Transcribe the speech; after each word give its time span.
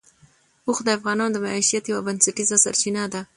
اوښ 0.67 0.77
د 0.85 0.89
افغانانو 0.97 1.33
د 1.33 1.37
معیشت 1.45 1.83
یوه 1.91 2.01
بنسټیزه 2.07 2.57
سرچینه 2.63 3.03
ده. 3.13 3.21